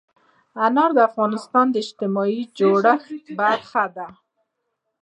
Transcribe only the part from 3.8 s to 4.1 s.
ده.